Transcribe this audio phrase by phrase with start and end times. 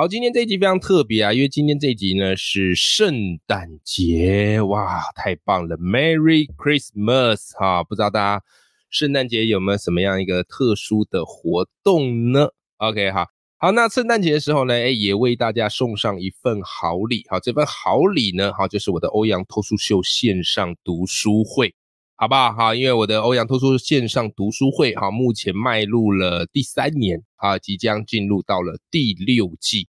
[0.00, 8.44] 好，今天这一集非常特别啊，因为今天这一集呢是圣诞节，哇，太棒了，Merry Christmas 哈、不知道大家
[8.88, 13.26] 圣诞节有没有什么样一个特殊的活动呢？OK，好。
[13.58, 17.26] 好，那圣诞节的时候呢，哎，也为大家送上一份好礼。
[17.28, 21.74] 好，这份好礼呢，好，就是我的欧阳脱书秀线上读书会，
[22.20, 22.52] 好不好？
[22.52, 29.88] 好，因为我的欧阳脱书线上读书会，好，目前迈入了第三年，啊，即将进入到了第六季。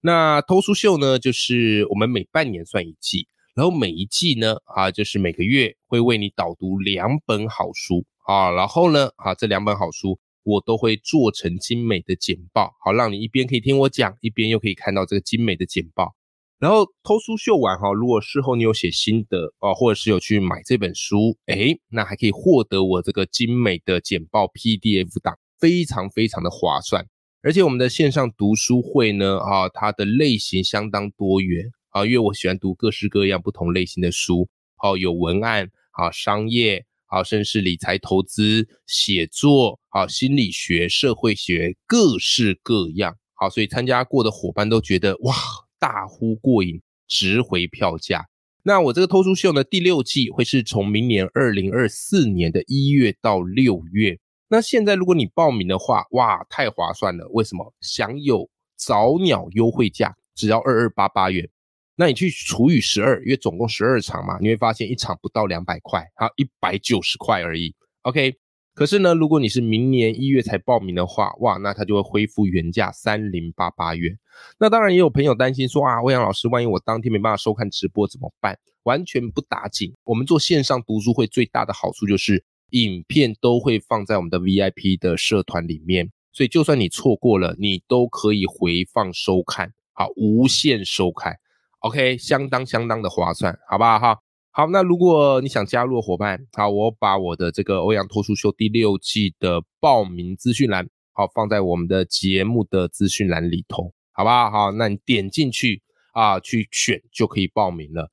[0.00, 3.26] 那脱书秀呢，就是我们每半年算一季，
[3.56, 10.20] 然后每一季呢，啊，就是每个月会为你导读两本好书，啊，然后呢，啊，这两本好书。
[10.44, 16.14] 我都会做成精美的简报，好让你一边可以听我讲，一边又可以看到这个精美的简报。
[16.62, 27.04] 然后偷书秀完哈，如果事后你有写心得哦，或者是有去买这本书，诶，那还可以获得我这个精美的简报 PDF 档，非常非常的划算。
[27.42, 36.86] 而且我们的线上读书会呢，啊，它的类型相当多元啊，因为我喜欢读各式各样不同类型的书，好有文案啊，商业。
[37.06, 43.14] 啊，甚至是理财投资、写作，啊心理学、社会学，各式各样。
[43.34, 45.34] 好，所以参加过的伙伴都觉得哇，
[45.82, 48.28] 大呼过瘾，值回票价。
[48.62, 54.16] 那我这个偷书秀呢，第六季会是从明年二零二四年的一月到六月。
[54.46, 57.26] 那现在如果你报名的话，哇，太划算了！
[57.30, 57.74] 为什么？
[57.80, 61.50] 享有早鸟优惠价，只要二二八八元。
[61.96, 67.74] 那你去除以十二，因为总共十二场嘛，你会发现一场不到两百块，好，一百九十块而已。
[68.02, 68.36] OK，
[68.74, 74.18] 可是呢，如果你是明年一月才报名的话，哇，那它就会恢复原价三零八八元。
[74.58, 78.58] 那当然也有朋友担心说啊，欧阳老师，万一我当天没办法收看直播怎么办？
[78.84, 79.92] 完全不打紧。
[80.04, 91.36] 我们做线上读书会最大的好处就是影片都会放在我们的 VIP 的社团里面，所以就算你错过了，你都可以回放收看，好，无限收看。
[91.80, 94.18] OK，相当相当的划算，好不好哈？
[94.54, 104.50] 好，那如果你想加入的伙伴，好，我把我的这个欧阳脱书秀第六季的报名资讯栏，好放在我们的节目的资讯栏里头，好不好？
[104.50, 105.80] 好，那你点进去
[106.12, 108.10] 啊，去选就可以报名了。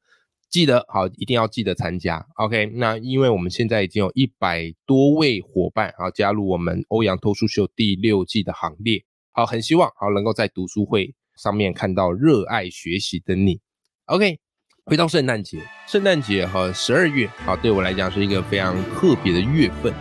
[0.50, 2.26] 记得好，一定要记得参加。
[2.36, 11.14] OK，那因为我们现在已经有一百多位伙伴啊加入我们欧阳脱书秀第六季的行列，好，很希望好能够在读书会。
[11.36, 13.62] 上面看到热爱学习的你
[14.08, 14.40] ，OK，
[14.90, 19.94] 回到圣诞节，圣诞节哈，十二月啊，对我来讲是一个非常特别的月份。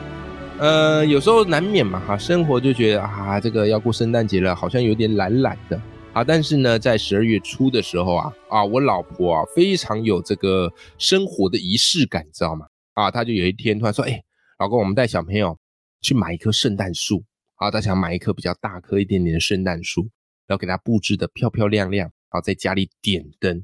[0.59, 5.79] 呃，有时候难免嘛哈，生活就觉得啊，这个要过圣诞节了，好像有点懒懒的
[6.15, 6.25] 啊。
[6.25, 12.65] 但是呢，在十二月初的时候啊，啊，我老婆啊非常有这个生活的仪式感，你知道吗？
[12.95, 14.23] 啊，她就有一天突然说，哎，
[14.59, 15.55] 老公，我们带小朋友
[16.01, 17.23] 去买一棵圣诞树
[17.57, 20.09] 啊，她想买一棵比较大棵一点点的圣诞树。
[20.47, 23.63] 要给它布置的漂漂亮亮，好在家里点灯。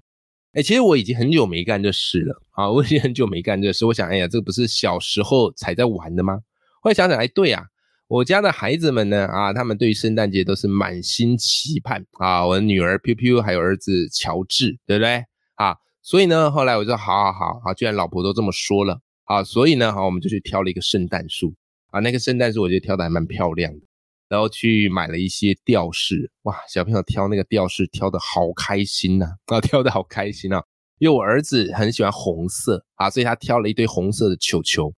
[0.55, 3.85] 哎，其实我已经很久没干这事了啊，我已经很久没干这事。
[3.85, 6.39] 我想，哎呀，这个不是小时候才在玩的吗？
[6.81, 7.67] 后来想想，哎，对呀，
[8.07, 12.47] 我家的孩子们呢，啊，他们对于圣诞节都是满心期盼啊。
[12.47, 15.25] 我的女儿 Piu Piu 还有儿子乔治，对不对？
[15.57, 21.53] 啊，所以呢，后来我就好好好好，既然老婆都这么说了，啊，所以呢，好，我们就去挑了一个圣诞树
[21.91, 21.99] 啊。
[21.99, 23.81] 那个圣诞树我觉得挑的还蛮漂亮的。
[24.29, 30.63] 然后去买了一些吊饰，哇，小朋友挑那个吊饰挑的好开心呐，啊， 挑的好开心啊！
[30.99, 34.93] 因为我儿子很喜欢红色啊，所以他挑了一堆红色的球球。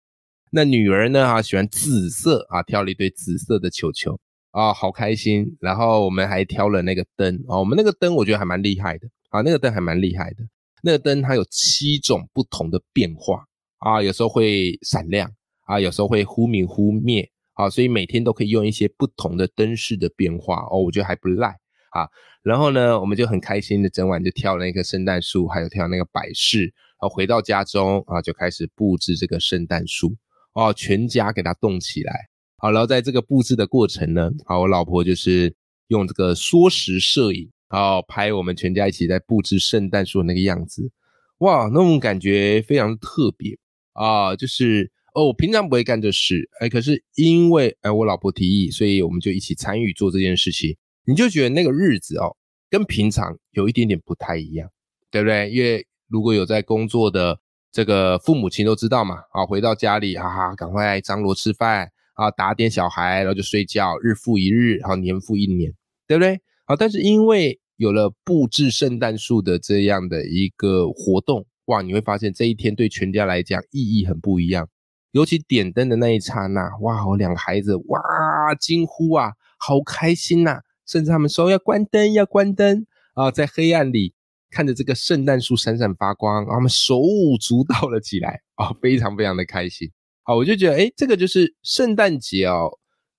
[0.53, 4.19] 那女儿呢，啊，喜欢紫色啊，挑了一堆紫色的球球
[4.53, 5.57] 啊，好开心。
[5.61, 10.45] 然后我们还挑了那个灯啊，我们那个灯我觉得还蛮厉害的啊，那个灯还蛮厉害的。
[10.83, 13.45] 那个灯它有七种不同的变化
[13.79, 15.31] 啊，有时候会闪亮
[15.67, 17.29] 啊，有时候会忽明忽灭。
[17.59, 21.49] 好，所以每天都可以用一些不同的灯饰的变化哦，我觉得还不赖
[21.91, 22.07] 啊。
[22.43, 26.65] 然后呢，我们就很开心的整晚就挑了那棵圣诞树，还有挑那个摆饰。
[26.65, 30.15] 然后回到家中啊，就开始布置这个圣诞树
[30.53, 32.29] 哦，全家给它动起来。
[32.59, 35.55] 好，然后在这个布置的过程呢，好，我老婆就是
[35.89, 40.91] 用这个缩时摄影，然后拍我们全家一起在布置圣诞树的那个样子。
[41.39, 43.59] 哇，那种感觉非常特别
[43.95, 44.93] 啊，就是。
[45.17, 50.77] 哦，我平常不会干这事，哎，可是因为哎我老婆提议，所以我们就一起参与做这件事情。
[51.07, 52.37] 你就觉得那个日子哦，
[52.69, 54.69] 跟平常有一点点不太一样，
[55.11, 55.49] 对不对？
[55.51, 57.41] 因为如果有在工作的
[57.73, 65.73] 这个父母亲都知道嘛，啊，回到家里，哈哈，赶快张罗吃饭啊，打点小孩，然后就睡觉，日复一日，然后年复一年，
[66.07, 66.39] 对不对？
[66.67, 74.69] 好，但是因为有了布置圣诞树的这样的一个活动，哇，你会发现这一天对全家来讲意义很不一样。
[75.17, 80.61] 尤其点灯的那一刹那，哇，我两个孩子哇惊呼啊，好开心呐！
[80.87, 82.85] 甚至他们说要关灯，要关灯
[83.15, 84.13] 啊，在黑暗里
[84.51, 89.91] 看着这个圣诞树闪闪发光，他们手舞足蹈了起来啊，非常非常的开心。
[90.23, 92.69] 好，我就觉得，哎，这个就是圣诞节哦，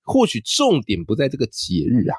[0.03, 2.15] 或许重点不在这个节日啊。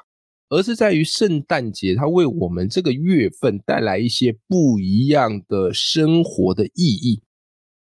[0.49, 7.21] 而是在于圣诞节，它为我们这个月份带来一些不一样的生活的意义，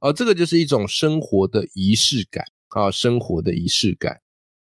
[0.01, 4.21] 哦，这个就是一种生活的仪式感啊，生活的仪式感。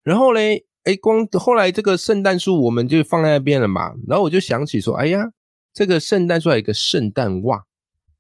[0.02, 5.30] 然后嘞，哎，光后来这个圣诞树我们就放在那边了嘛，然后我就想起说，哎呀，
[5.74, 7.62] 这个圣诞树还有一个圣诞袜，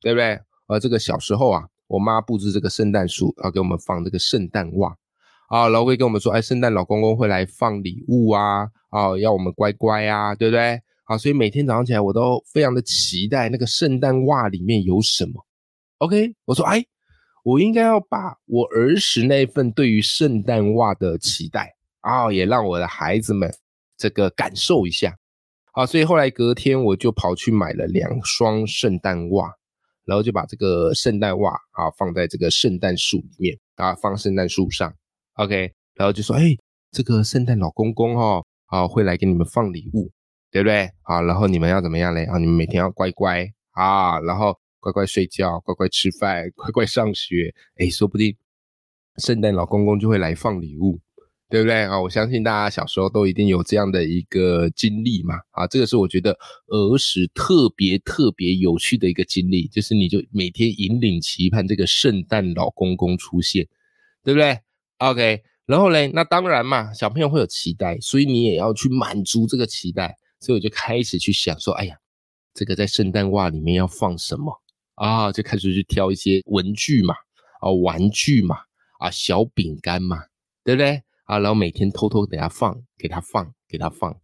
[0.00, 0.38] 对不对？
[0.66, 4.94] 啊，这个小时候啊，我妈布置这个圣诞树，要给我们放这个圣诞袜。
[5.48, 10.78] 啊，老会跟我们说，哎，圣诞老公公会来放礼物啊，啊，要我们乖乖啊，对不对？
[11.04, 15.42] 啊，所以每天早上起来，我都非常的期待那个圣诞袜里面有什么。
[16.00, 16.84] OK，我说，哎，
[17.48, 23.50] 我应该要把我儿时那份对于圣诞袜的期待啊，也让我的孩子们
[23.96, 25.16] 这个感受一下。
[25.72, 29.50] 啊，所以后来隔天我就跑去买了两双圣诞袜，
[30.04, 34.92] 然后就把这个圣诞袜啊放在这个圣诞树里面啊，放圣诞树上。
[35.36, 36.54] OK，然后就说，哎，
[36.90, 40.10] 这个圣诞老公公哦，啊，会来给你们放礼物，
[40.50, 40.90] 对不对？
[41.04, 42.26] 啊，然后你们要怎么样嘞？
[42.26, 47.54] 啊，你们每天要乖乖啊，然后乖乖睡觉，乖乖吃饭， 乖乖上学。
[47.76, 48.36] 哎，说不定
[49.16, 51.00] 圣诞老公公就会来放礼物，
[51.48, 51.82] 对不对？
[51.84, 55.34] 啊，我相信大家小时候都一定有这样的一个经历嘛。
[55.50, 56.38] 啊，这个是我觉得
[56.68, 63.66] 儿时特别特别有趣的一个经历，就是你就每天引领期盼这个圣诞老公公出现，
[64.22, 64.58] 对不对
[64.98, 71.96] ？OK，然后嘞，那当然嘛，小朋友会有期待，所以你也要去满足这个期待，所以我就开始去想说，哎呀，
[72.54, 74.62] 这个在圣诞袜里面要放什么
[74.98, 75.32] 啊？
[75.32, 77.14] 就开始去挑一些文具嘛，
[77.60, 78.56] 啊，玩具嘛，
[78.98, 80.18] 啊，小饼干嘛，
[80.64, 81.02] 对不对？
[81.24, 84.14] 啊，然后每天偷偷给他放，给他放，给他放。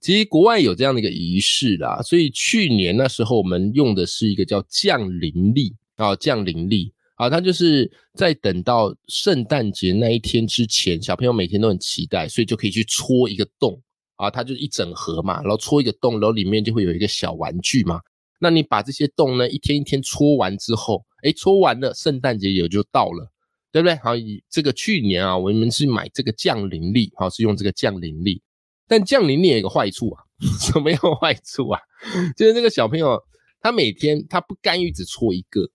[0.00, 6.92] 其实国外有这样的一个仪式啦，所以去年那时候我们用的是一个叫降临历啊，降临历。
[7.16, 13.78] 啊，它就是在等到圣诞节那一天之前，小朋友每天都很期待，所以就可以去戳一个洞
[14.16, 18.00] 啊，它就是一整盒嘛，然后戳一个洞，然后里面就会有一个小玩具嘛。
[18.40, 23.30] 那你把这些洞呢，一天一天戳完之后，哎，戳完了，圣诞节也就到了，
[23.70, 23.94] 对不对？
[23.96, 28.42] 好，以这个去年啊，我们是买这个降临力，好，是用这个降临力，
[28.88, 30.24] 但降临力有一个坏处啊，
[30.60, 31.80] 什么样坏处啊？
[32.36, 33.22] 就是那个小朋友
[33.60, 35.70] 他每天他不甘于只戳一个。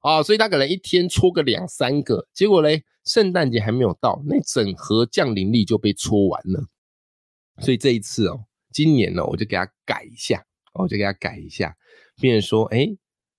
[0.00, 6.64] 啊，所以他可能一天搓个两三个，结果嘞，圣诞节还没有到，那整盒降临力就被搓完了。
[7.60, 10.40] 所以这一次哦，今年呢，我就给他改一下，
[10.74, 11.74] 我就给他改一下，
[12.20, 12.88] 变成说，哎，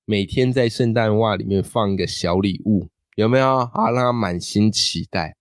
[0.05, 3.91] 每天在圣诞袜里面放一个小礼物，有没有啊？
[3.91, 5.35] 让他满心期待。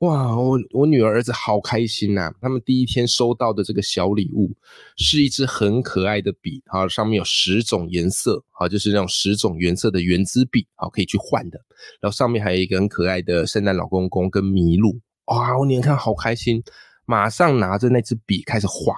[0.00, 2.32] 哇，我我女儿儿子好开心呐！
[2.40, 4.50] 他们第一天收到的这个小礼物
[4.96, 11.60] 是一支很可爱的笔，啊，上面有十种颜色，好，就是那种十种颜色的圆珠笔，好，可以去换的。
[12.00, 14.98] 然后上面还有一个很可爱的圣诞老公公跟麋鹿。
[15.26, 16.60] 哇，我女儿看好开心，
[17.06, 18.96] 马上拿着那支笔开始画，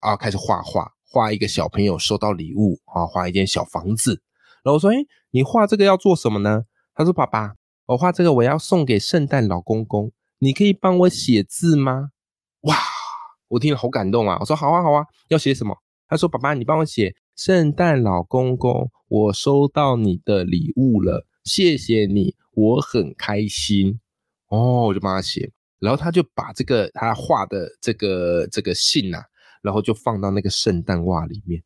[0.00, 4.22] 啊，开始画画，画一个小朋友收到礼物，啊，画一间小房子。
[4.62, 4.96] 然后我说，哎，
[5.30, 6.64] 你画这个要做什么呢？
[6.94, 7.54] 他说，爸爸，
[7.86, 10.12] 我画这个我要送给圣诞老公公。
[10.38, 12.10] 你可以帮我写字吗？
[12.62, 12.76] 哇，
[13.48, 14.36] 我听了好感动啊！
[14.40, 15.74] 我说好啊好啊，要写什么？
[16.08, 24.00] 他说爸爸，你帮我写圣诞老公公，我收到你的礼物了，谢谢你，我很开心。
[24.48, 29.22] 哦，我就帮他写，然后他就把这个他画的这个这个信呐，
[29.66, 31.60] 然后就放到那个圣诞袜里面，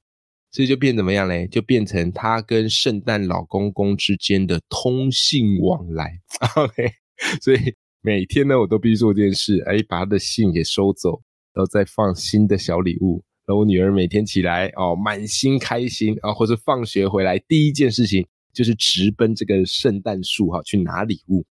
[0.50, 1.47] 所以就变怎么样嘞？
[1.47, 6.19] 就变成他跟圣诞老公公之间的通信往来。
[6.57, 6.92] OK，
[7.42, 7.59] 所以。
[8.02, 11.21] 每天呢，我都必须做一件事，哎，把他的信给收走，
[11.52, 13.23] 然后再放新的小礼物。
[13.45, 21.45] 然后我女儿每天起来哦，满心开心啊，或者放学回来第一件事情就是直奔这个圣诞树哈去拿礼物。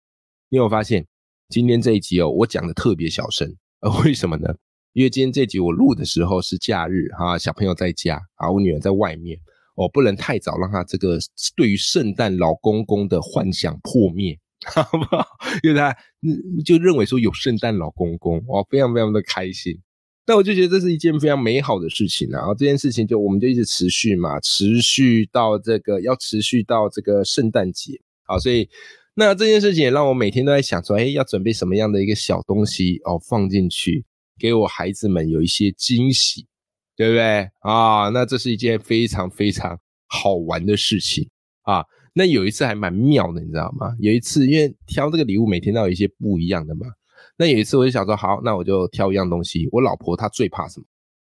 [0.50, 1.06] 你有发现
[1.50, 4.56] 今天这一集哦，我讲的特别小声，呃，为什么呢？
[5.00, 9.39] 因为今天这集我录的时候是假日哈，小朋友在家啊，我女儿在外面，
[9.74, 11.18] 我不能太早让她这个
[11.56, 14.38] 对于圣诞老公公的幻想破灭。
[14.68, 15.25] 好不好？
[15.63, 15.96] 因为她
[16.65, 19.79] 就认为说有圣诞老公公，哦，非常非常的开心。
[20.27, 22.39] 那我就觉得这是一件非常美好的事情啊！
[22.39, 27.94] 然后这件事情就我们就一直持续嘛，持续到这个要持续到这个圣诞节
[28.27, 28.68] 好，所以
[29.13, 34.03] 那这件事情也让我每天都在想说，哎，要准备什么样的一个小东西哦，放进去
[34.39, 36.48] 给我孩子们有一些惊喜，
[36.96, 38.10] 对不对啊？
[38.10, 39.77] 那这是一件非常非常
[40.08, 41.29] 好玩的事情
[41.63, 41.86] 啊！
[42.13, 43.96] 那有一次还蛮妙的，你知道吗？
[44.00, 46.88] 有一次因为挑这个礼物，每天都有一些不一样的嘛。
[47.38, 49.67] 那有一次我就想说，好，那我就挑一样东西。
[49.72, 50.86] 我老婆她最怕什么？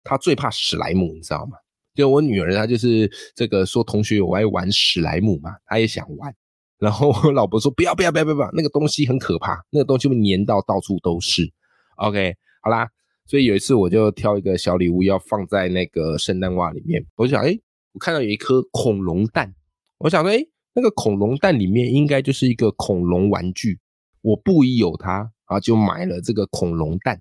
[0.03, 1.57] 她最怕史莱姆，你知道吗？
[1.95, 6.33] 就我女儿她就是这个说同学有爱玩史莱姆嘛，她也想玩。
[6.77, 11.51] 然后我老婆说不要不要不要不要，那个东西很可怕，那个东西会粘到到处都是。
[11.95, 12.87] OK，好啦，
[13.27, 17.05] 所以有一次我就挑一个小礼物要放在那个圣诞袜里面。
[17.15, 17.55] 我就想，哎，
[17.93, 19.53] 我看到有一颗恐龙蛋，
[19.99, 20.39] 我想说，哎，
[20.73, 23.79] 那个恐龙蛋里面应该就是一个恐龙玩具，
[24.21, 25.31] 我不疑有它。
[25.49, 27.13] 然后就买了这个恐龙蛋，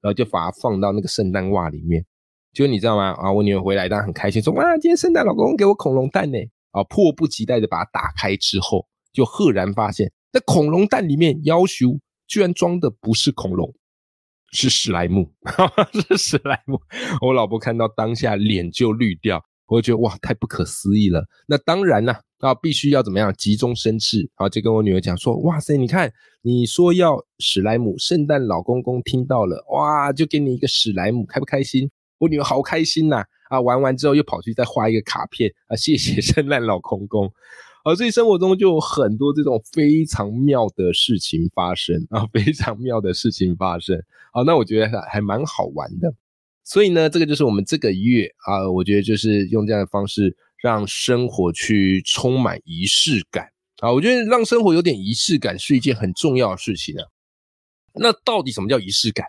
[0.00, 2.02] 然后就把它放到那个圣诞袜里面。
[2.50, 3.12] 就你知道吗？
[3.12, 6.38] 啊，我女儿回来当然很开心，说哇，今天圣诞老公公给我恐龙蛋呢。
[6.70, 13.70] 啊，迫不及待的把它打开之后，就赫然发现，那恐龙蛋里面要求居然装的不是恐龙，
[14.54, 15.30] 是史莱姆，
[16.08, 16.80] 是史莱姆。
[17.20, 19.44] 我老婆看到当下脸就绿掉。
[19.66, 21.24] 我觉得哇，太不可思议了。
[21.48, 31.90] 那当然啦，啊，必须要怎么样急中生智啊，就跟我女儿讲说，哇塞，你看你说要史莱姆，圣诞老公公听到了，哇，就给你一个史莱姆，开不开心？
[32.18, 33.24] 我女儿好开心呐！
[33.48, 37.32] 啊，玩完之后又跑去再画一个卡片啊，谢谢 圣诞老公公。
[37.84, 43.96] 啊，所以生活中就有很多这种非常妙的事情发生啊，非常妙的事情发生。
[44.32, 46.12] 啊，那我觉得还还蛮好玩的。
[46.64, 53.48] 所以呢，这个就是我们这个月啊，我觉得就是用这样的方式让生活去充满仪式感
[53.78, 53.92] 啊。
[53.92, 57.04] 我觉得让生活有点仪式感是一件很重要的事情啊。
[57.92, 59.26] 那到底什么叫仪式感？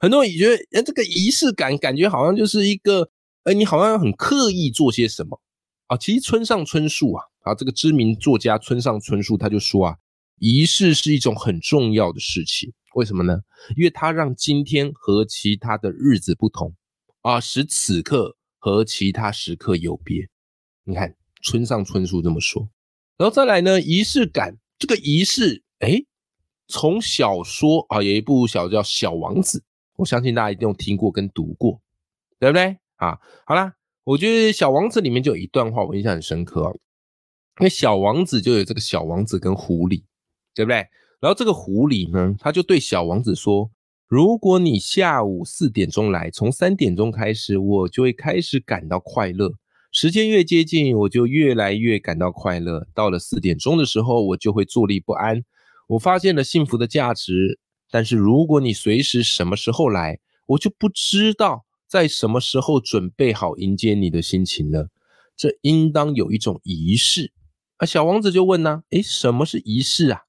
[0.00, 3.08] 很多人也觉得，哎，这个仪式感感觉好像就是一个，
[3.44, 5.40] 哎，你好像很刻意做些什么
[5.86, 5.96] 啊。
[5.96, 9.96] 其实村上春树啊，啊，这个知名作家村上春树他就说啊，
[10.38, 12.72] 仪式是一种很重要的事情。
[12.94, 13.40] 为什么呢？
[13.76, 16.74] 因为它让今天和其他的日子不同
[17.22, 20.28] 啊，使此刻和其他时刻有别。
[20.84, 22.68] 你看，村上春树这么说。
[23.16, 26.04] 然后再来呢，仪式感，这个仪式，哎，
[26.68, 29.58] 从小说啊，有一部小叫《小王子》，
[29.96, 31.80] 我相信大家一定有听过跟读过，
[32.38, 32.76] 对不对？
[32.96, 33.74] 啊，好啦，
[34.04, 36.76] 我觉得《小王子》里面就有一段话我印象很深刻，
[37.60, 40.02] 因为小王子就有这个小王子跟狐狸，
[40.54, 40.86] 对不对？
[41.20, 43.70] 然后这个狐狸呢，他就对小王子说
[44.08, 49.52] ：“如果你下午四点钟来，从三点钟开始，我就会开始感到快乐。
[49.92, 52.86] 时间越接近，我就越来越感到快乐。
[52.92, 55.44] 到了四点钟的时候，我就会坐立不安。
[55.86, 57.60] 我发现了幸福的价值。
[57.90, 64.88] 但是如果你随时什么时候来，我就不知道在什么时候准备好迎接你的心情了。
[65.36, 67.32] 这应当有一种仪式。”
[67.76, 70.20] 啊，小王子就问呢：“诶，什么是仪式啊？”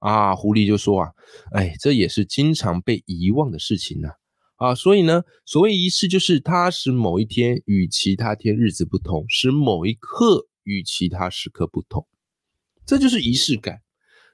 [0.00, 1.12] 啊，狐狸就说啊，
[1.52, 4.10] 哎，这也是经常被遗忘的事情呢。
[4.56, 12.06] 啊，所以呢，所谓仪式，就是它使某一天与其他天日子不同，使某一刻与其他时刻不同，
[12.86, 13.80] 这就是仪式感。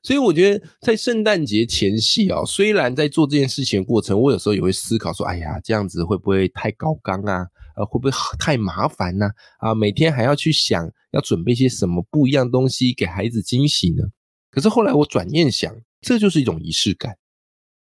[0.02, 7.46] 所以我觉得在圣诞节前夕啊，虽然在做这件事情的过程，我有时候也会思考说，哎呀，这样子会不会太高纲啊？
[7.76, 9.30] 呃，会不会太麻烦呢？
[9.58, 14.04] 啊，每天还要去想要准备些什么不一样东西给孩子惊喜呢？
[14.50, 17.16] 可是后来我转念想，这就是一种仪式感，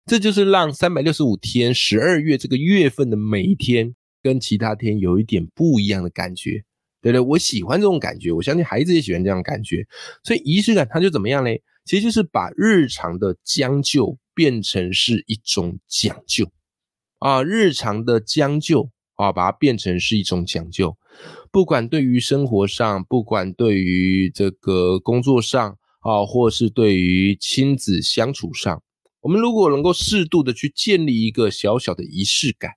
[0.07, 6.65] 这就是让三百六十五天十二月这个月份的每一天跟其他天有一点不一样的感觉，
[7.01, 7.21] 对不对？
[7.21, 9.87] 我喜欢这种感觉，我相信孩子也喜欢这样感觉，
[10.25, 11.63] 所以仪式感它就怎么样嘞？
[11.85, 16.47] 其实就是把日常的将就变成是一种讲究
[17.19, 20.97] 啊，日常的将就啊，把它变成是一种讲究，
[21.53, 25.77] 不管对于生活上，不管对于这个工作上。
[26.01, 28.81] 啊，或是对于亲子相处上，
[29.21, 32.71] 我们如果能够适度的去建立一个小小的仪式感，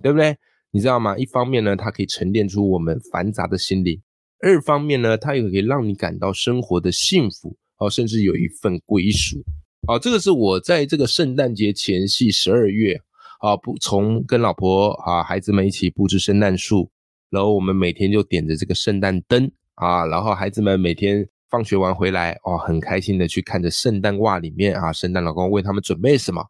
[0.00, 0.38] 对不对？
[0.70, 1.18] 你知道吗？
[1.18, 3.98] 一方面呢，它可以沉淀出我们繁杂的心灵；
[4.38, 9.44] 二方面呢，它也可以让你感到生活的幸福，哦，甚至有一份归属。
[9.88, 12.98] 好，这个是我在这个圣诞节前夕十二月
[13.40, 16.90] 啊，不从跟老婆啊孩子们一起布置圣诞树，
[17.28, 21.28] 然后我们每天就点着这个圣诞灯啊，然后孩子们每天。
[21.50, 26.40] 放学完回来，哦，很开心的去看着圣诞袜里面啊，圣诞老公为他们准备什么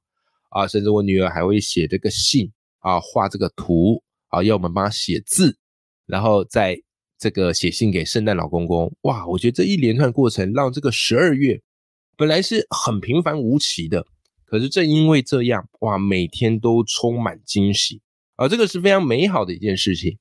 [0.51, 0.69] 啊？
[0.69, 5.57] 甚至我女儿还会写这个信啊，画这个图啊，要我们帮她写字，
[6.05, 6.79] 然后在
[7.19, 8.95] 这个写信给圣诞老公公。
[9.05, 11.59] 哇，我觉得这一连串过程让这个十二月
[12.19, 14.05] 本来是很平凡无奇的，
[14.51, 18.03] 可是正因为这样，哇，每天都充满惊喜
[18.35, 20.19] 啊，这个是非常美好的一件事情。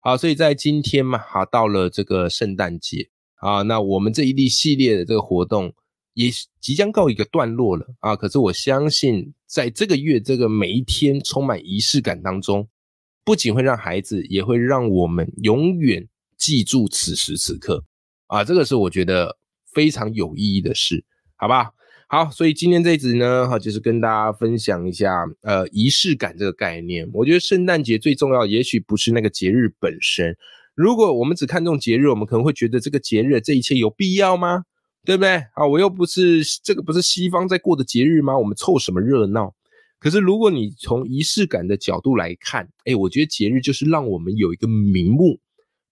[0.00, 5.72] 好，所以在今天嘛，好到了这个圣诞节啊，那我们这一例系列的这个活动
[6.14, 6.28] 也
[6.60, 8.16] 即将告一个段落了啊。
[8.16, 12.68] 可是我相信，在这个月这个每一天充满仪式感当中，
[13.24, 17.84] 不仅会让孩子，也会让我们永远记住此时此刻
[18.26, 18.42] 啊。
[18.42, 19.38] 这个是我觉得
[19.72, 21.04] 非常有意义的事，
[21.36, 21.70] 好吧？
[22.10, 27.06] 好，所以今天这一集呢，哈，就是跟大家分享一下，呃，仪式感这个概念。
[27.12, 30.34] 我觉得圣诞节最重要，也许不是那个节日本身。
[30.74, 34.64] 如果我们只看重节日，我们可能会觉得这个节日这一切有必要吗？
[35.04, 35.34] 对不对？
[35.52, 38.38] 啊，我又不是这个不是西方在过的节日吗？
[38.38, 39.54] 我们凑什么热闹？
[39.98, 45.38] 可是如果你从仪式感的角度来看，哎，我觉得节日就是让我们有一个名目，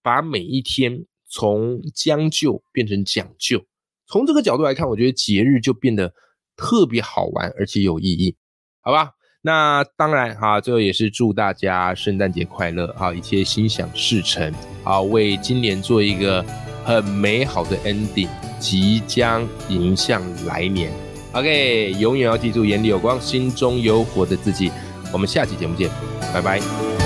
[0.02, 3.62] 把每一天从将就变成讲究。
[4.08, 6.12] 从这个角度来看，我觉得节日就变得
[6.56, 8.36] 特别好玩，而且有意义，
[8.82, 9.10] 好吧？
[9.42, 16.44] 那当然哈，最后也是祝大家圣诞节快乐啊，一切心想事成啊，为今年做一个
[16.84, 20.90] 很美好的 ending，即将迎向来年。
[21.32, 24.72] OK，永远要记住眼里有光，心中有火的自己。
[25.12, 25.88] 我们下期节目见，
[26.34, 27.05] 拜拜。